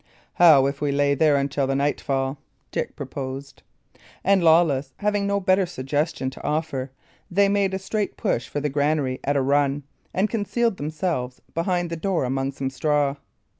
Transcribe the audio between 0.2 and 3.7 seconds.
"How if we lay there until the night fall?" Dick proposed.